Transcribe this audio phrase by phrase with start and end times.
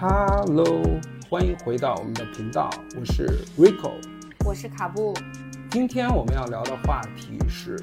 [0.00, 0.80] Hello，
[1.28, 3.26] 欢迎回到我们的频道，我是
[3.58, 3.94] Rico，
[4.46, 5.12] 我是卡布。
[5.72, 7.76] 今天我们要聊的话题是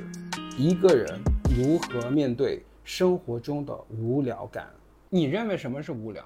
[0.57, 1.19] 一个人
[1.57, 4.65] 如何面对生活中的无聊感。
[5.09, 6.23] 你认为什么是无聊？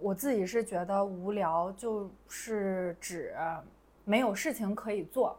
[0.00, 3.32] 我自己是觉得无聊就是指
[4.04, 5.38] 没有事情可以做，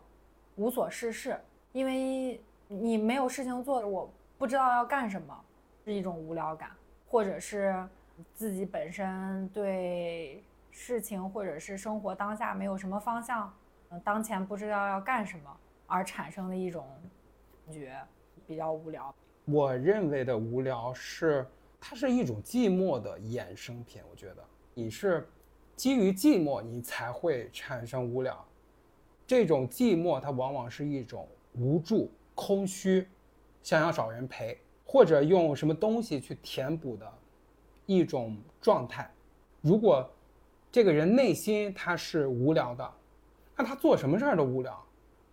[0.55, 1.37] 无所事事。
[1.73, 2.39] 因为
[2.69, 5.37] 你没有事情做，我不知道要干什么，
[5.83, 6.69] 是一种无聊感，
[7.09, 7.75] 或者是
[8.33, 13.53] 自己本身对事情或者是生活当下没有什么方向，
[13.89, 16.85] 嗯，当前不知道要干什么而产生的一种
[17.65, 17.99] 感觉，
[18.45, 19.13] 比较无聊。
[19.45, 21.45] 我认为的无聊是，
[21.79, 24.01] 它是一种寂寞的衍生品。
[24.11, 24.43] 我觉得
[24.73, 25.27] 你是
[25.75, 28.45] 基于寂寞，你才会产生无聊。
[29.25, 31.27] 这种寂寞，它往往是一种。
[31.59, 33.07] 无助、空虚，
[33.63, 37.13] 想要找人陪，或者用什么东西去填补的
[37.87, 39.11] 一种状态。
[39.61, 40.07] 如果
[40.71, 42.93] 这个人内心他是无聊的，
[43.55, 44.79] 那他做什么事儿都无聊。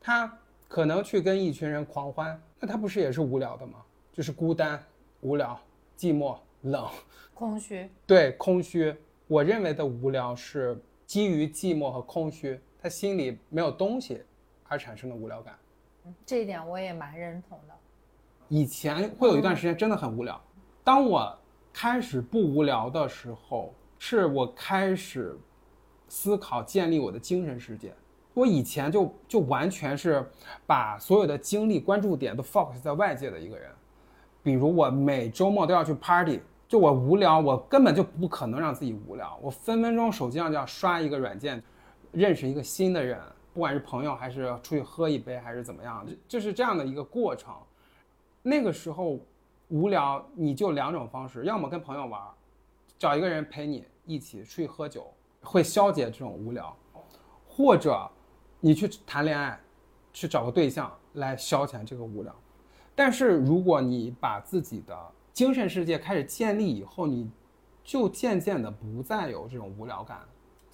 [0.00, 3.82] 他可能去跟一群人狂欢，那他不是也是无聊的吗？
[4.12, 4.82] 就是孤单、
[5.20, 5.60] 无聊、
[5.96, 6.88] 寂寞、冷、
[7.34, 7.90] 空虚。
[8.06, 8.94] 对，空虚。
[9.26, 14.22] 我认为的无聊是基于寂寞和空虚，他心里没有东西
[14.68, 15.58] 而产生的无聊感。
[16.24, 17.74] 这一点我也蛮认同的。
[18.48, 20.40] 以前会有一段时间真的很无聊，
[20.84, 21.36] 当我
[21.74, 25.36] 开始不无聊的时候，是我开始
[26.08, 27.92] 思考建立我的精神世界。
[28.32, 30.24] 我以前就就完全是
[30.66, 33.68] 把所有的精力关注点都 focus 在外界的一个人，
[34.42, 41.60] 比如我每周末都要去 party，就我无聊，我根本就不可能让自己无聊，我分分钟手机上就要刷一个软件，
[42.12, 43.20] 认识一个新的人。
[43.52, 47.52] 不管是朋友还是出去喝一杯还是怎么样，就是这样的一个过程。
[48.42, 49.18] 那个时候
[49.68, 52.20] 无聊，你就两种方式：要么跟朋友玩，
[52.98, 55.12] 找一个人陪你一起出去喝酒，
[55.42, 56.64] 会消解这种无聊；
[57.48, 58.10] 或者
[58.60, 59.58] 你去谈恋爱，
[60.12, 62.34] 去找个对象来消遣这个无聊。
[62.94, 64.96] 但是如果你把自己的
[65.32, 67.30] 精神世界开始建立以后，你
[67.82, 70.20] 就渐渐的不再有这种无聊感。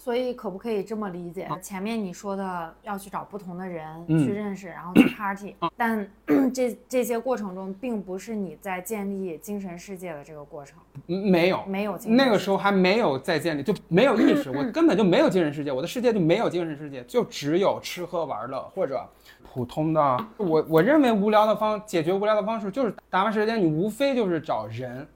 [0.02, 1.46] 所以可不可以这么理解？
[1.60, 6.10] 前面你说的要去找不同的人去认识，然后去 party， 但
[6.54, 10.78] 这这些过程中并不是你在建立精神世界的这个过程。
[11.04, 11.98] 没有，没有。
[12.06, 19.06] 那个时候还没有在建立，就没有意识，我 根本就没有精神世界，我的世界就没有精神世界，就只有吃喝玩乐或者
[19.52, 20.26] 普通的。
[20.38, 25.06] 我我认为无聊的方解决无聊的方式就是打发时间，你无非就是找人，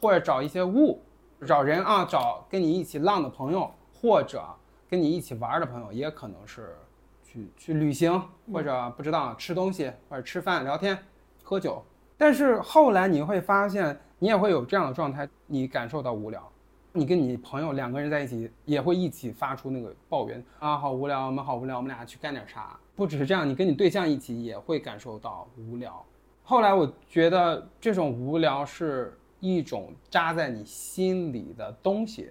[0.00, 1.00] 或者找一些物，
[1.46, 3.70] 找人啊，找跟你一起浪的朋友。
[4.02, 4.44] 或者
[4.90, 6.76] 跟你一起玩的朋友，也可能是
[7.22, 8.20] 去去旅行，
[8.52, 10.98] 或者不知道吃东西，或者吃饭、聊天、
[11.44, 11.80] 喝酒。
[12.18, 16.46] 但是后来你会发现，你也会有这样的状态，你感受到无聊。
[16.92, 22.76] 你跟你朋友两个人在一起，也会一起发出那个抱怨啊，好无聊，我们好无聊，我们俩去干点啥？
[22.96, 26.04] 不只是这样，你跟你对象一起也会感受到无聊。
[26.42, 32.30] 后来我觉得这种无聊是一种扎在你心里的东西，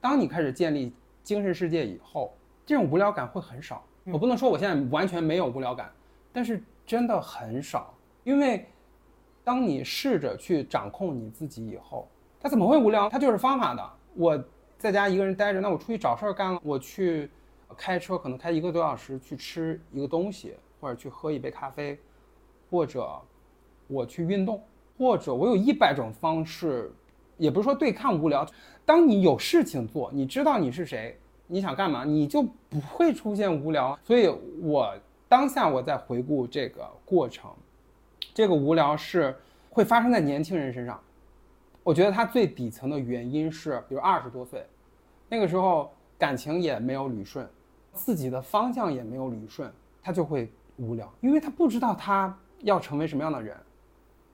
[0.00, 0.94] 当你开始建立。
[1.22, 3.84] 精神世界以后，这种无聊感会很少。
[4.04, 5.92] 我不能说我现在完全没有无聊感，
[6.32, 7.94] 但是真的很少。
[8.24, 8.66] 因为
[9.44, 12.08] 当你试着去掌控你自己以后，
[12.40, 13.08] 它怎么会无聊？
[13.08, 13.90] 它就是方法的。
[14.14, 14.42] 我
[14.78, 16.60] 在家一个人待着，那我出去找事儿干了。
[16.62, 17.30] 我去
[17.76, 21.98] 开车，可能开一个多小时去吃一个东西，或者去喝一杯咖啡，
[22.70, 23.08] 或者
[23.86, 24.62] 我去运动，
[24.98, 26.90] 或者我有一百种方式。
[27.40, 28.46] 也不是说对抗无聊，
[28.84, 33.98] 当你有事情做，你知道你是谁，你想干嘛，你就不会出现无聊。
[34.04, 34.28] 所以，
[34.60, 34.94] 我
[35.26, 37.50] 当下我在回顾这个过程，
[38.34, 39.34] 这个无聊是
[39.70, 41.00] 会发生在年轻人身上。
[41.82, 44.66] 我觉得它最底层的原因是，比如二十多岁，
[45.30, 47.48] 那个时候感情也没有捋顺，
[47.94, 49.72] 自己的方向也没有捋顺，
[50.02, 53.56] 他就会无聊，因为他不知道他要成为什么样的人。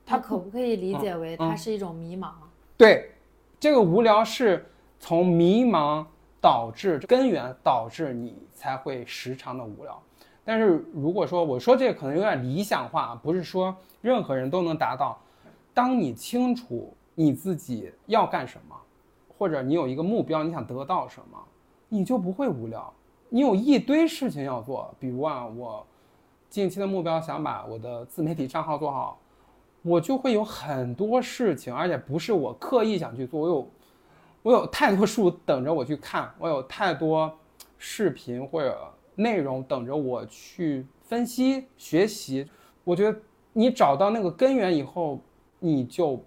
[0.05, 2.31] 他可不可以理解为他是一种迷茫？
[2.77, 3.09] 对，
[3.59, 4.63] 这个无聊是
[4.99, 6.05] 从迷茫
[6.39, 9.99] 导致根源，导致你才会时常的无聊。
[10.45, 15.19] 但是如果说我说这个可能有点理想化，不是说任何人都能达到。
[15.73, 18.75] 当你清楚你自己要干什么，
[19.37, 21.37] 或者你有一个目标，你想得到什么，
[21.89, 22.93] 你就不会无聊。
[23.29, 25.85] 你有一堆事情要做，比如啊，我
[26.47, 29.19] 近期的目标想把我的自媒体账号做好。
[29.81, 33.39] 我就会有很多事情，而且不是我刻意想去做。
[33.39, 33.71] 我有，
[34.43, 37.31] 我有太多书等着我去看，我有太多
[37.77, 38.77] 视频或者
[39.15, 42.45] 内容等着我去分析学习。
[42.83, 43.19] 我觉得
[43.53, 45.19] 你找到那个根源以后，
[45.59, 46.23] 你就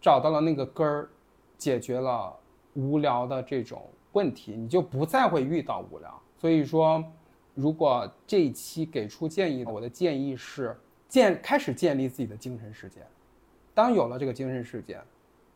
[0.00, 1.08] 找到了那个根儿，
[1.56, 2.34] 解决了
[2.74, 3.82] 无聊的这种
[4.12, 6.22] 问题，你就不再会遇到无聊。
[6.38, 7.02] 所以说，
[7.54, 10.76] 如果这一期给出建议，我的建议是
[11.12, 13.00] 建开始建立自己的精神世界。
[13.74, 14.98] 当有了这个精神世界，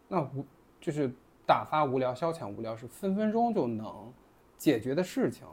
[0.06, 0.44] 那无
[0.79, 1.11] 就是
[1.47, 4.12] 打发无聊、消遣无聊是分分钟就能
[4.58, 5.47] 解决的事情，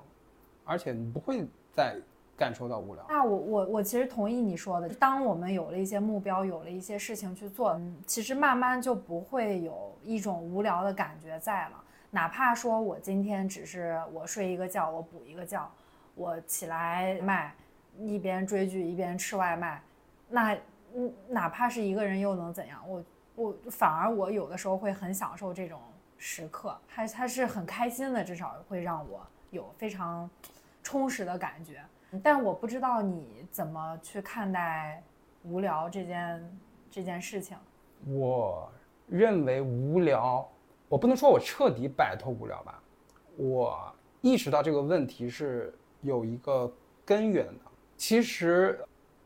[0.65, 1.95] 而且你不会再
[2.35, 3.05] 感受到无聊。
[3.07, 11.81] 那我我我其实同意你说的，当我们有了一些目标，有了一些事情去做，嗯，其实慢慢就不会有一种无聊的感觉在了。
[12.11, 15.65] 哪怕说我今天只是我睡一个觉，我补一个觉，
[16.13, 17.55] 我起来卖，
[18.01, 19.81] 一边追剧一边吃外卖，
[20.29, 20.57] 那
[20.95, 22.83] 嗯，哪怕是一个人又能怎样？
[22.87, 23.03] 我
[23.35, 25.79] 我反而我有的时候会很享受这种
[26.17, 30.29] 时刻，他他是很开心的，至少会让我有非常
[30.83, 31.83] 充实的感觉。
[32.21, 35.01] 但我不知道你怎么去看待
[35.43, 36.59] 无聊这件
[36.91, 37.57] 这件事情。
[38.05, 38.71] 我
[39.07, 40.47] 认为无聊，
[40.87, 42.79] 我不能说我彻底摆脱无聊吧。
[43.35, 43.91] 我
[44.21, 46.71] 意识到这个问题是有一个
[47.03, 47.61] 根源的。
[47.97, 48.79] 其实，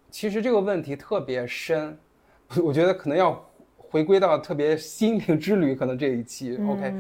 [0.10, 1.98] 其实这个问题特别深，
[2.64, 3.44] 我觉得可能要
[3.78, 6.94] 回归到特别心灵之旅，可能这一期 OK，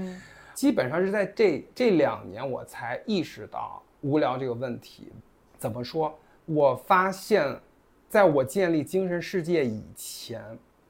[0.54, 5.12] 基本上是在这这两年我才意识到无聊这个问题。
[5.57, 6.18] 怎么说？
[6.45, 7.59] 我发现，
[8.07, 10.42] 在我建立精神世界以前，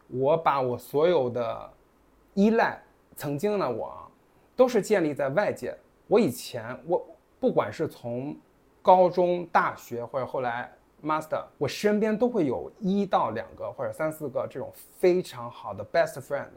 [0.07, 1.69] 我把我所有的
[2.33, 2.79] 依赖，
[3.15, 4.11] 曾经的我，
[4.55, 5.75] 都是建立在外界。
[6.07, 7.03] 我以前，我
[7.39, 8.37] 不管是从
[8.81, 10.71] 高中、大学，或者后来
[11.03, 16.49] master，我身边都会有一到两个或者三四个这种非常好的 best friend，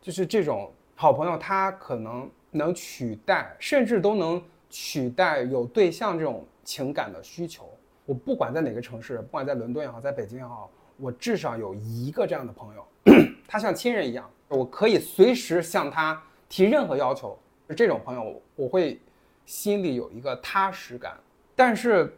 [0.00, 6.44] 就是这种好朋友，他可能能取代，甚至都能取代有对象这种。
[6.62, 7.68] 情感的需求，
[8.04, 12.86] 我不管在哪个城市，不管在伦敦也好，在北京也好，我至少有一个这样的朋友，
[13.48, 17.36] 他像亲人一样，我可以随时向他提任何要求。
[17.76, 19.00] 这种朋友，我会
[19.46, 21.18] 心里有一个踏实感。
[21.56, 22.16] 但是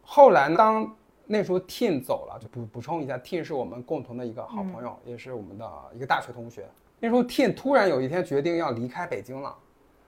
[0.00, 0.96] 后来，当
[1.26, 6.66] 那时候 Tin 走了，就补补充一下，Tin 是我们共同的一个好朋友，也是我们的一个大学同学。
[7.00, 9.56] 那时候 Tin 突然有一天决定要离开北京了。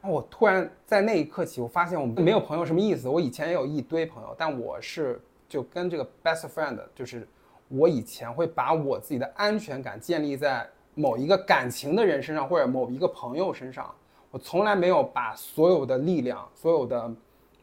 [0.02, 3.08] 我突然在那一刻起，我发现我没有朋友什么意思。
[3.08, 5.18] 我以前也有一堆朋友，但我是
[5.48, 7.26] 就跟这个 best friend，就是
[7.68, 13.90] 我以前会把我自己的安全感建立在某一个感情的人身上，或者某一个朋友身上。
[14.30, 17.10] 我从来没有把所有的力量、所有的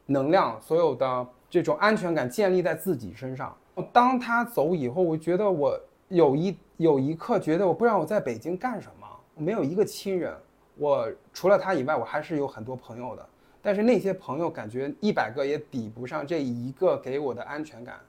[0.07, 3.55] 能量、所有的这种安全感建立在自己身上。
[3.91, 10.33] 当他走以后，我觉得我有一有一刻觉得我不知道我在北京干什么，我没有一个亲人。
[10.77, 13.29] 我除了他以外，我还是有很多朋友的，
[13.61, 17.99] 但是那些朋友感觉一百个也抵不上这一个给我的安全感，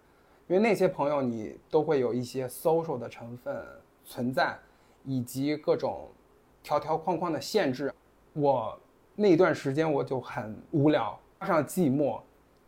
[0.47, 3.62] 因为那些朋友你都会有一些 social 的成分
[4.05, 4.56] 存在，
[5.05, 6.09] 以及各种
[6.62, 7.93] 条条框框的限制。
[8.33, 8.79] 我
[9.15, 12.21] 那段时间我就很无聊，加上寂寞，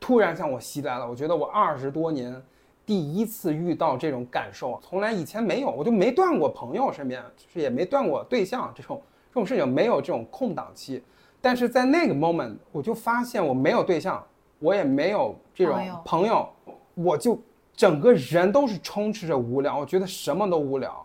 [0.04, 1.08] 突然向我袭来了。
[1.08, 2.42] 我觉得我二十多年
[2.84, 9.00] 第一次遇到这种感受，从来以前没有，我就没断过朋友，身边就是也没断过对象这种。
[9.30, 11.02] 这种事情没有这种空档期，
[11.40, 14.22] 但是在那个 moment，我就发现我没有对象，
[14.58, 15.74] 我也没有这种
[16.04, 16.46] 朋友，
[16.92, 17.40] 我就
[17.74, 21.02] 整个人都是充斥着无聊，我觉得什么都无聊。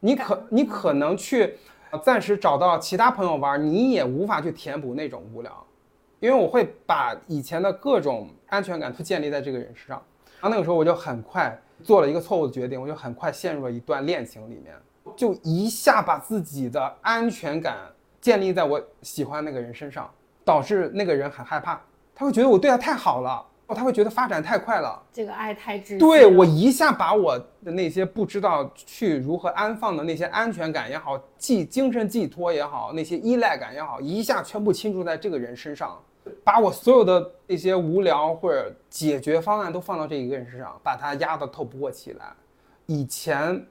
[0.00, 1.58] 你可你可能去
[2.02, 5.52] 暂时找到其他朋友玩，你也无法去填补那种无聊，
[6.18, 10.02] 因为我会把以前的各种安全感都建立在这个人身上。
[10.40, 14.74] 然后那个时候我就很快做了一个错误的决定，我就很快陷入了一段恋情里面。
[15.16, 17.76] 就一下把自己的安全感
[18.20, 20.08] 建立在我喜欢那个人身上，
[20.44, 21.80] 导致那个人很害怕，
[22.14, 25.98] 他会觉得我对他太好了，哦，他会觉得发展太快了，这个爱太窒息。
[25.98, 36.00] 对我一下把我的那些不知道去如何安放的那些安全感也好，寄精神寄托也好，那些依赖感也好，一下全部倾注在这个人身上，
[36.44, 42.32] 把我所有的那些无聊或者解决方案都放到这一个人身上，把他压得透不过气来。
[42.86, 43.64] 以前。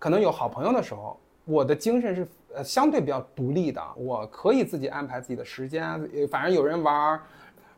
[0.00, 7.20] 可能有好朋友的时候，我的精神是呃相对比较独立的，我可以自己安排自己的时间，反正有人玩，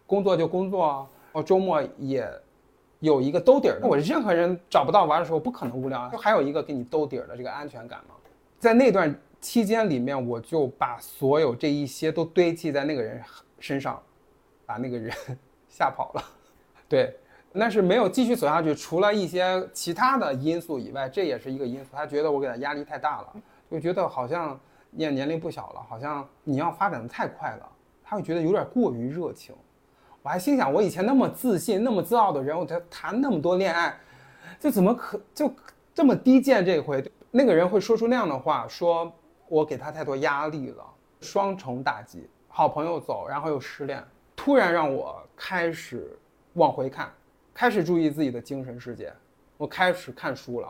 [0.07, 2.25] 工作就工作，我周末也
[3.00, 3.81] 有一个兜底儿。
[3.83, 8.14] 我任何人找不到玩的时候，不可能无聊，就还有一个给你兜底儿的这个安全感嘛。
[8.61, 13.21] 在那段期间里面，我就把所有这一些都堆砌在那个人
[13.62, 14.02] 身上，
[14.66, 15.14] 把那个人
[15.71, 16.23] 吓跑了。
[16.88, 17.16] 对。
[17.54, 21.90] 那是没有继续走下去，除了一些其他的因素以外，这也是一个因素。
[21.92, 23.35] 他觉得我给他压力太大了，
[23.71, 27.69] 就觉得好像你也年龄不小了，好像你要发展的太快了，
[28.02, 29.54] 他会觉得有点过于热情。
[30.23, 33.95] 我还心想，我以前那么自信、那么自傲的人，我才谈那么多恋爱，
[34.59, 35.54] 就怎么可就
[35.95, 36.64] 这么低贱？
[36.64, 39.12] 这回那个人会说出那样的话，说
[39.47, 40.83] 我给他太多压力了。
[41.21, 44.04] 双重打击，好朋友走，然后又失恋，
[44.37, 46.14] 突然让我开始
[46.52, 47.11] 往回看，
[47.54, 49.11] 开始注意自己的精神世界。
[49.56, 50.68] 我开始看书了，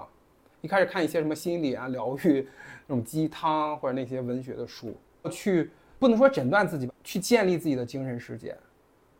[0.60, 2.48] 一开始看一些什么心理啊、疗愈
[2.86, 4.96] 那种鸡汤或者那些文学的书，
[5.28, 8.56] 去不能说诊断自己吧，去建立自己的精神世界。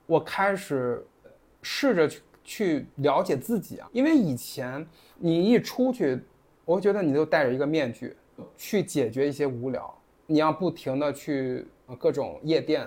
[0.07, 1.05] 我开始
[1.63, 4.87] 试着去去了解自己啊，因为以前
[5.19, 6.23] 你一出去，
[6.65, 8.17] 我觉得你都戴着一个面具
[8.57, 9.93] 去解决一些无聊，
[10.27, 12.87] 你要不停的去各种夜店，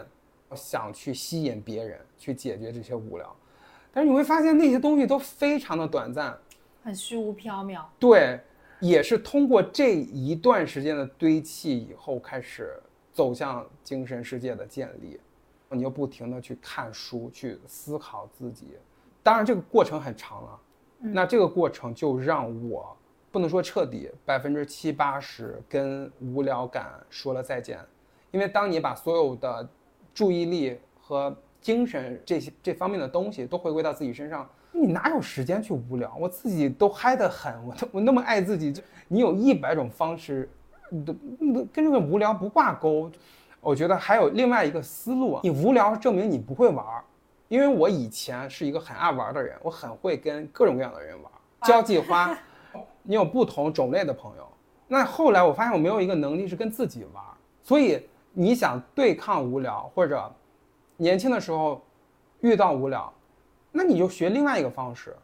[0.55, 3.35] 想去吸引别人去解决这些无聊，
[3.91, 6.37] 但是你会发现那些东西都非常的短暂。
[6.83, 7.83] 很虚无缥缈。
[7.99, 8.39] 对，
[8.79, 12.79] 也是通过这一段时间的堆砌以后，开始
[13.11, 15.19] 走向精神世界的建立。
[15.69, 18.77] 你又不停的去看书，去思考自己。
[19.23, 20.59] 当然，这个过程很长了。
[20.99, 22.95] 那这个过程就让我
[23.31, 27.79] 不能说彻底，百分之七八十跟无聊感说了再见。
[28.35, 29.65] 因为当你把所有的
[30.13, 34.45] 注意力和精神这些这方面的东西都回归到自己身上。
[34.73, 36.13] 你哪有时间去无聊？
[36.19, 40.49] 我自己都嗨得很，我我那么爱自己，就你有一百种方式，
[41.05, 41.13] 都
[41.53, 43.09] 都跟这个无聊不挂钩。
[43.61, 47.05] 我觉得还有另外一个思路，你无聊证明你不会玩儿，
[47.47, 51.31] 因为我以前是一个很爱玩的人，我很会跟各种各样的人玩，
[51.63, 52.37] 交际花，
[53.01, 54.45] 你有不同种类的朋友。
[54.89, 57.23] 那后来我发现我没有一个能力是跟自己玩，
[57.63, 58.05] 所以
[58.37, 60.29] 你想对抗无聊，或者
[60.97, 61.81] 年轻的时候
[62.41, 63.11] 遇到无聊。
[63.71, 65.15] 那你就学另外一个方式，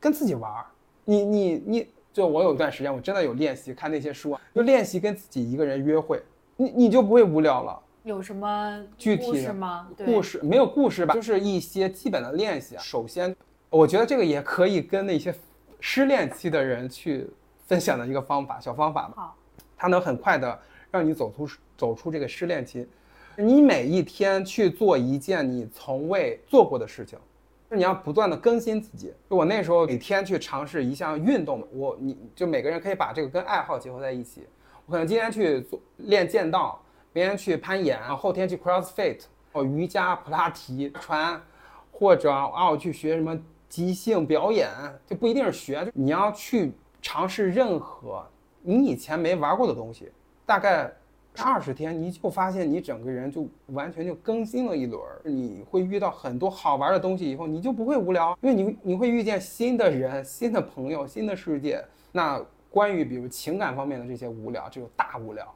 [0.00, 0.66] 跟自己玩儿。
[1.04, 6.20] 你你你，就我有一段时间，我真的有练习看那些书，就练习跟自己一个人约会，
[6.56, 7.80] 你你就不会无聊了。
[8.02, 9.88] 有什么具体的吗？
[10.04, 12.76] 故事没有故事吧，就是一些基本的练习。
[12.78, 13.34] 首先，
[13.70, 15.32] 我觉得这个也可以跟那些
[15.78, 17.28] 失恋期的人去
[17.66, 19.14] 分享的一个方法，小方法嘛。
[19.16, 19.36] 好，
[19.76, 20.58] 它能很快的
[20.90, 21.46] 让你走出
[21.82, 22.86] 走出这个失恋期。
[23.34, 27.18] 你每一天去做一件你从未做过的事情。
[27.70, 29.12] 你要不断的更新自己。
[29.28, 34.46] 就我那时候每天去尝试一项运动，我你就每个人可以把这个跟爱好结合在一起。
[34.86, 36.80] 我可能今天去做练剑道，
[37.12, 41.42] 明天去攀岩，后天去 CrossFit，哦瑜伽、普拉提、传，
[41.90, 43.36] 或者啊我去学什么
[43.68, 44.68] 即兴表演，
[45.04, 46.70] 就不一定是学，你要去
[47.00, 48.24] 尝试任何
[48.60, 50.12] 你以前没玩过的东西，
[50.46, 50.92] 大概。
[51.38, 55.20] 二十天，你就发现你整个人就完全就更新了一轮儿。
[55.24, 61.82] 你会遇到很多好玩的东西，以后你就不会无聊，因为你你会遇见新的人、新的朋友、新的世界。
[62.12, 65.46] 那关于比如情感方面的这些无聊，这种大无聊，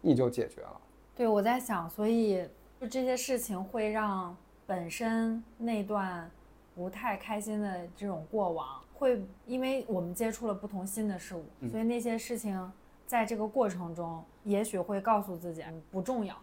[0.00, 0.80] 你就解决了。
[1.14, 2.44] 对，我在想，所以
[2.80, 4.36] 就这些事情会让
[4.66, 6.28] 本身那段
[6.74, 12.70] 不太开心的这种过往，会因为我们接触了不同新的事物，所以那些事情。
[13.04, 16.36] 在这个过程中，也许会告诉自己不重要，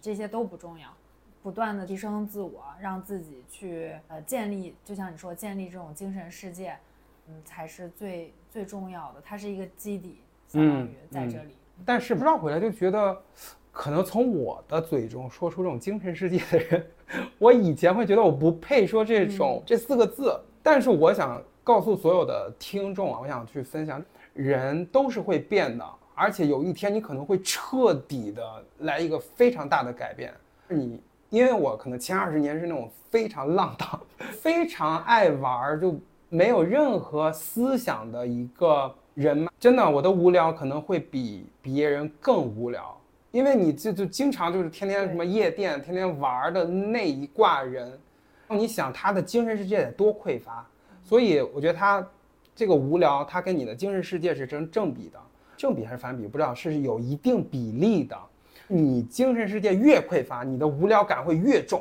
[0.00, 0.88] 这些都不重要，
[1.42, 6.76] 不断的提升自我，让自己去呃建立，就像你说建立这种精神世界，
[7.28, 9.22] 嗯，才是最最重要的。
[9.24, 10.18] 它是一个基底，
[10.48, 11.56] 相当于在这里。
[11.84, 13.22] 但是不知道回来就觉得，
[13.70, 16.86] 可能从我的嘴中说出这种精神世界的人，
[17.38, 20.40] 我以前会觉得我不配说这种这四个字。
[20.62, 25.84] 但是我想告诉所有的听众啊，我想去分享，人都是会变的。
[26.14, 28.42] 而且有一天你可能会彻底的
[28.78, 30.32] 来一个非常大的改变。
[30.68, 34.00] 你因为我可能前二十年是那种非常浪荡、
[34.32, 39.50] 非常爱玩，就没有任何思想的一个人嘛。
[39.58, 42.96] 真的，我的无聊可能会比别人更无聊，
[43.32, 47.98] 因为你就就经常就是天天什么夜店、天天玩的那一挂人，
[48.48, 50.64] 你想他的精神世界得多匮乏。
[51.02, 52.06] 所以我觉得他
[52.54, 55.18] 这个无聊，他跟你的精神世界是成正比的。
[55.64, 58.14] 正比还是反比不知道，是有一定比例的。
[58.68, 61.80] 你精神世界越匮乏，你的无聊感会越重；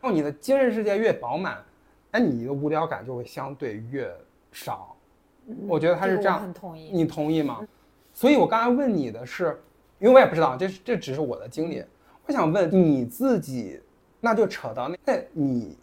[0.00, 1.58] 然后你的精神世界越饱满，
[2.12, 4.08] 那你的无聊感就会相对越
[4.52, 4.96] 少。
[5.66, 6.90] 我觉得他是这样，很同意。
[6.92, 7.66] 你同意吗？
[8.12, 9.60] 所以我刚才问你的是，
[9.98, 11.84] 因为我也不知道，这这只是我的经历。
[12.26, 13.80] 我想问你自己，
[14.20, 15.76] 那就扯到那，那你，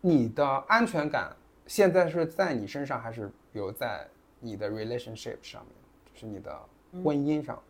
[0.00, 1.30] 你的安全感
[1.68, 4.04] 现在是在你身上，还是比如在
[4.40, 5.72] 你的 relationship 上面？
[6.12, 6.58] 就是你的
[6.92, 7.60] 婚姻上，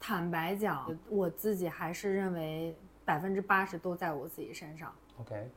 [0.00, 4.90] 坦白讲，我自己还是认为百分之八十都在我自己身上。
[5.20, 5.48] OK，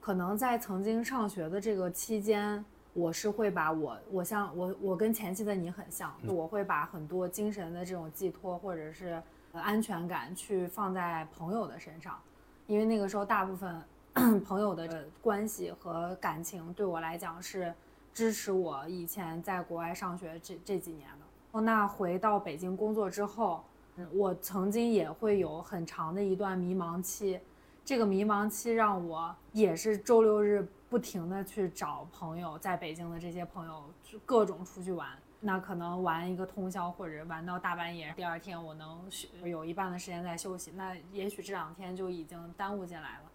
[0.00, 2.64] 可能在曾经上学的这个期间，
[2.94, 12.18] 我是会把我，我像我，我跟前期的你很像，我会把很多精神的这种寄托或者是安全感去放在朋友的身上，
[12.66, 13.82] 因为那个时候大部分
[14.40, 17.74] 朋友的关系和感情对我来讲是
[18.14, 21.17] 支持我以前在国外上学这这几年的。
[21.52, 23.64] 那回到北京工作之后，
[23.96, 27.40] 嗯我曾经也会有很长的一段迷茫期，
[27.84, 33.84] 这个迷茫期让我也是周六日不停的去找朋友，在北京的这些朋友
[34.24, 35.08] 各种出去玩。
[35.40, 39.00] 那可能玩一个通宵，或者玩到大半夜，第二天我能
[39.44, 43.27] 有一半的时间在休息，那也许这两天就已经耽误进来了。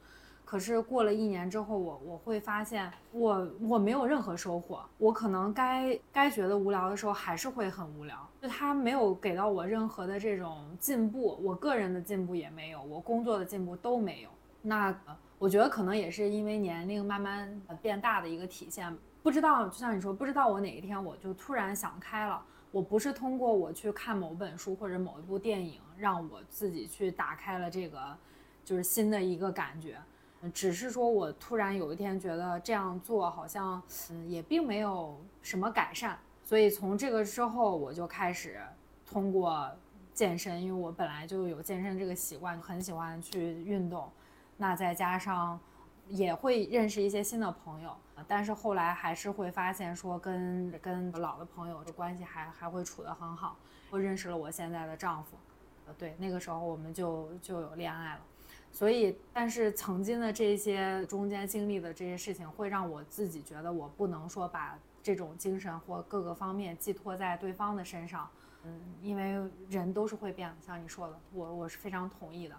[0.53, 14.29] 可是过了一年之后，我我会发现，我我没有任何收获，我可能该该觉得无聊的时候还是会很无聊，就他没有给到我任何的这种进步，我个人的进步也没有，我工作的进步都没有。
[14.61, 14.95] 那
[15.39, 18.95] 我觉得可能也是因为年龄慢慢变大的一个体现。
[19.23, 22.39] 不知道，就像你说，不知道我哪一天我就突然想开了。
[22.69, 28.15] 我不是通过我去看某本书或者某一部电影，让我自己去打开了这个，
[28.63, 29.97] 就是新的一个感觉。
[30.51, 36.17] 只是说我突然有一天觉得这样做好像，嗯，也并没有什么改善。
[36.43, 38.59] 所以从这个之后，我就开始
[39.05, 39.69] 通过
[40.13, 44.11] 健身，因为我本来就有健身这个习惯，很喜欢去运动。
[44.57, 45.59] 那再加上。
[46.09, 47.95] 也会认识一些新的朋友，
[48.27, 53.55] 但是后来还是会发现说跟跟老的朋友的关系还还会处得很好。
[53.89, 55.37] 我认识了我现在的丈夫，
[55.87, 58.19] 呃，对，那个时候我们就就有恋爱了。
[58.73, 68.27] 所以，但是曾经的这些中间经历的这些事情，会让我自己觉得我不能说把这种精神或各个方面寄托在对方的身上，
[68.63, 69.39] 嗯，因为
[69.69, 72.55] 人都是会变的，像你说的，我我是非常同意的。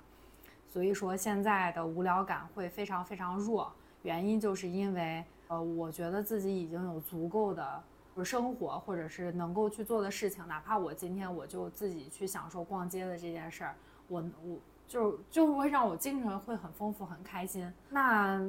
[0.68, 7.82] 所以说现在的无聊感会非常非常弱，原因就是因为，呃，我觉得自己已经有足够的
[8.24, 13.74] 生活，或者是能够去做的事情，哪怕我今天我就自己去享受逛街的这件事儿，
[14.14, 17.72] 我我就就会让我精神会很丰富很开心。
[17.90, 18.40] 那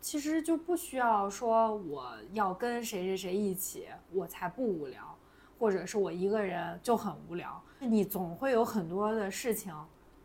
[0.00, 5.16] 其实就不需要说我要跟谁谁谁一起我才不无聊，
[5.58, 9.72] 或者是我一个人就很无聊，你总会有很多的事情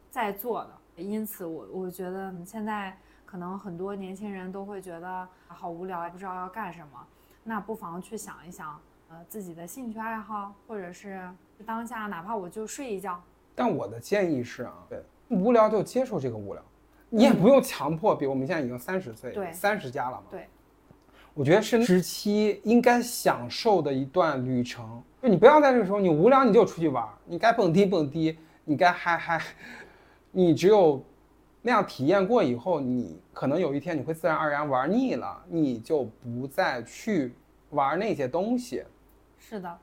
[0.09, 0.71] 在做的。
[0.95, 7.07] 因此，我我觉得现在可能很多年轻人都会觉得好无聊，不知道要干什么。
[7.43, 11.29] 那不妨去想一想，呃，自己的兴趣爱好，或者是
[11.65, 13.21] 当下哪怕我就睡一觉。
[13.59, 16.61] 但我的建议是啊，对，无聊就接受这个无聊，
[17.09, 18.15] 你也不用强迫。
[18.15, 20.23] 比如我们现在已经三十岁，对，三十加了嘛。
[20.29, 20.47] 对，
[21.33, 25.01] 我觉得是时期应该享受的一段旅程。
[25.23, 29.41] 就你不要在这个时候，你无聊你就出去玩，你该蹦迪蹦迪，你该嗨嗨。
[30.29, 31.03] 你只有
[31.63, 37.33] 那样体验过以后，你可能有一天你会自然而然玩腻了，你就不再去
[37.71, 38.83] 玩那些东西。
[39.39, 39.77] 是的，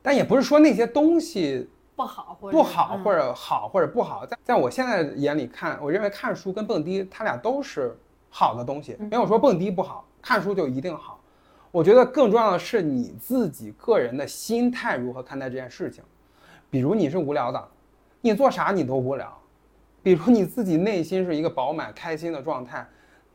[0.00, 1.68] 但也不是说那些东西
[2.00, 7.94] 不好或者不好或者好或者不好，在在我现在眼里看，我认为看书跟蹦迪，它俩都是
[8.30, 11.20] 好的东西，没有说蹦迪不好，看书就一定好。
[11.70, 16.02] 我觉得更重要的是你自己个人的心态如何看待这件事情。
[16.70, 17.68] 比如你是无聊的，
[18.22, 19.38] 你做啥你都无聊。
[20.02, 22.88] 比如你自己内心是一个饱满开心的状态，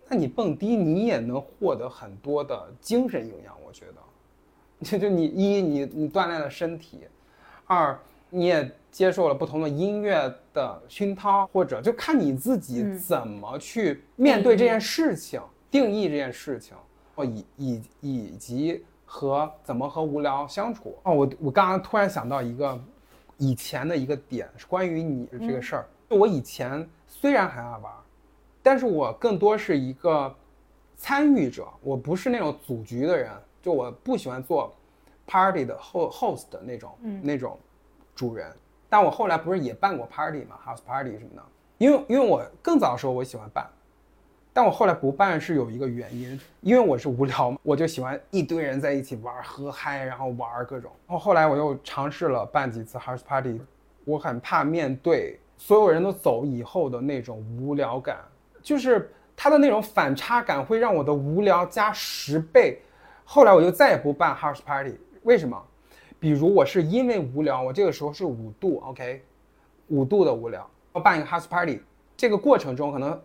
[0.09, 3.55] 那你蹦迪你也能获得很多的精神营养。
[3.63, 7.01] 我觉得，就就你一你你锻炼了身体，
[7.67, 7.97] 二
[8.29, 16.75] 你也接受了不同的音乐的熏陶，或者就看你自己怎么去面对这件事情，定义这件事情，
[17.15, 20.97] 哦以以以及和怎么和无聊相处。
[21.03, 22.79] 哦，我我刚刚突然想到一个
[23.37, 25.87] 以前的一个点，是关于你的这个事儿。
[26.09, 27.93] 就我以前虽然很爱玩，
[28.61, 30.33] 但是我更多是一个
[30.97, 33.31] 参与者，我不是那种组局的人。
[33.61, 34.71] 就我不喜欢做
[35.25, 36.91] party 的 host 的那种
[37.23, 37.57] 那种
[38.15, 38.51] 主人。
[38.89, 41.43] 但我后来不是也办过 party 嘛，house party 什么的。
[41.77, 43.67] 因为因为我更早的时候我喜欢办，
[44.53, 50.89] 但我后来不办是有一个原因，因为我是无聊嘛， 我就喜欢一堆人在一起玩喝嗨，然后玩各种。
[51.05, 53.59] 然后后来我又尝试了办几次 house party，
[54.05, 55.39] 我很怕面对。
[55.57, 58.17] 所有人都走以后的那种无聊感，
[58.61, 62.81] 就是他的那种反差感，会让我的无聊加十倍。
[63.23, 65.61] 后来我就再也不办 house party，为什么？
[66.19, 69.23] 比如我是因为无聊，我这个时候是五度，OK，
[69.87, 71.81] 五度的无聊，要办一个 house party，
[72.17, 73.19] 这个过程中可能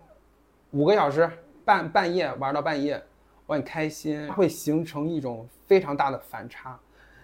[0.72, 1.31] 五个小时
[1.64, 3.03] 半半夜玩到半夜，
[3.46, 6.79] 我很开心，会形成一种非常大的反差。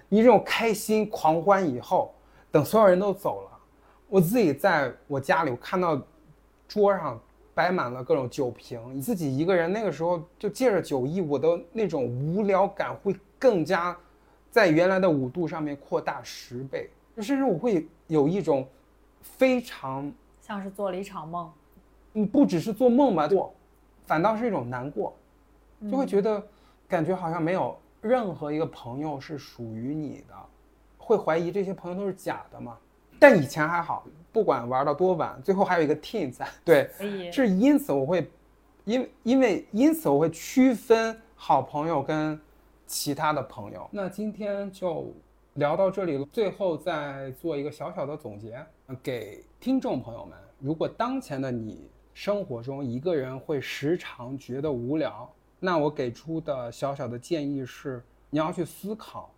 [0.09, 2.15] 你这种开心狂欢以后，
[2.51, 3.51] 等所有人都走了。
[4.09, 6.01] 我自己在我家里，我看到
[6.69, 7.21] 桌上
[7.55, 13.97] 摆满了各种酒瓶，你自己一个人那个时候就借着酒意，我的那种无聊感会更加
[14.57, 16.89] 在原来的五度上面扩大十倍，
[17.19, 18.67] 甚至我会有一种
[19.21, 21.53] 非常像是做了一场梦，
[22.15, 23.53] 嗯，不只是做梦吧，做
[24.07, 25.15] 反倒是一种难过，
[25.91, 26.43] 就会觉得
[26.89, 30.35] 感觉好像没有任何一个朋友是属于你的，
[30.97, 32.79] 会怀疑这些朋友都是假的嘛？
[33.19, 36.49] 但以前还好，不管玩到多晚，最后还有一个 team 在。
[36.65, 36.91] 对，
[37.31, 38.31] 是因此我会，
[38.87, 42.41] 因因为因此我会区分好朋友跟
[42.87, 43.89] 其他的朋友。
[43.91, 45.13] 那今天就
[45.55, 48.65] 聊到这里了，最后再做一个小小的总结，
[49.03, 59.31] 给听众朋友们，如果当前的你生活中一个人会时常觉得无聊，那我给出的小小的建议是，你要去思考，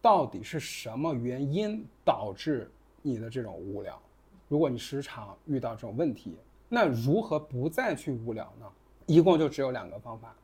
[0.00, 2.70] 到底是什么原因导致
[3.02, 4.00] 你的这种无聊。
[4.48, 6.36] 如果你时常遇到这种问题，
[6.68, 8.66] 那如何不再去无聊呢？
[9.06, 10.34] 一共就只有两个方法。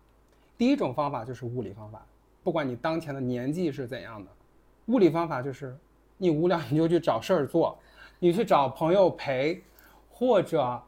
[0.57, 2.05] 第一种方法就是物理方法，
[2.43, 4.31] 不管你当前的年纪是怎样的，
[4.87, 5.77] 物理方法就是
[6.17, 7.79] 你无聊你就去找事儿做，
[8.19, 9.63] 你去找朋友陪，
[10.11, 10.81] 或者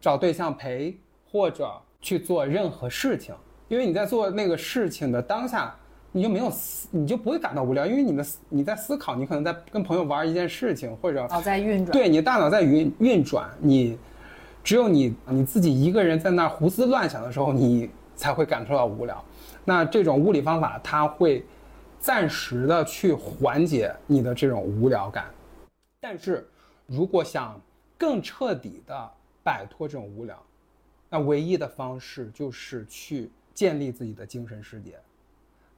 [0.00, 0.96] 找对象陪，
[1.30, 3.34] 或者去做任何事情。
[3.68, 5.74] 因为你在做那个事情的当下，
[6.12, 11.92] 你就没有思，你就不会感到无聊，因为你的思你在思考，你可能在跟朋友玩一件事情，或者脑在运转。
[11.92, 13.96] 对你大脑在运运转，你
[14.64, 17.88] 只有你你自己一个人在那儿胡思乱想的时候，你
[18.20, 19.24] 才会感受到无聊。
[19.64, 21.42] 那这种物理方法，它会
[21.98, 25.32] 暂时的去缓解你的这种无聊感，
[26.00, 26.46] 但是
[26.86, 27.58] 如果想
[27.96, 29.10] 更彻底的
[29.42, 30.38] 摆脱这种无聊，
[31.08, 34.98] 那唯一的方式就是去建立自己的精神世界。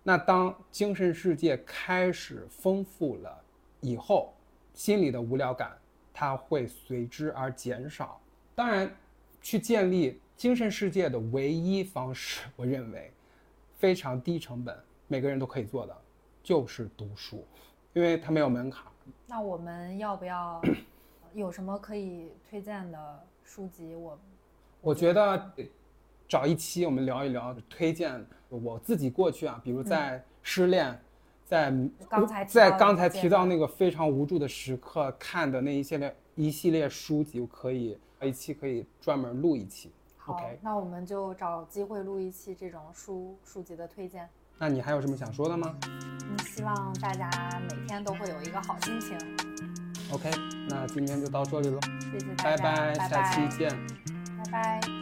[0.03, 3.41] 那当精神世界开始丰富了
[3.81, 4.35] 以后，
[4.75, 5.71] 心里的无聊感
[6.13, 8.21] 它会随之而减少。
[8.53, 8.91] 当然，
[9.41, 13.13] 去建立精神世界的唯一方式，我认为
[13.79, 15.97] 非常低成本，每个人都可以做的，
[16.43, 17.47] 就是读书，
[17.93, 18.85] 因为它没有门槛。
[19.27, 20.61] 那我们要不要
[21.35, 23.95] 有什么可以推荐的书籍？
[23.95, 24.19] 我
[24.81, 25.71] 我觉得得
[26.29, 31.01] 找一期我们聊一聊，推荐我自己过去啊，比如在失恋，
[31.45, 39.91] 在嗯刚才在刚才提到那个非常无助的时刻看的那一系列一系列书籍，我可以一期可以专门录一期。
[40.25, 44.29] 好那我们就找机会录一期这种书书籍的推荐。
[44.59, 47.29] 那你还有什么想说的吗嗯，希望大家
[47.69, 49.19] 每天都会有一个好心情。
[50.13, 50.31] ？OK，
[50.69, 51.81] 那今天就到这里了，
[52.13, 53.69] 谢谢大拜家，拜，拜下期见。
[54.39, 55.02] 拜拜。